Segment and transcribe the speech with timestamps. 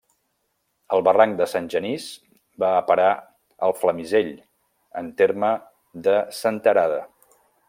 [0.95, 2.07] El barranc de Sant Genís
[2.65, 3.11] va a parar
[3.69, 4.35] al Flamisell,
[5.03, 5.55] en terme
[6.09, 7.03] de Senterada.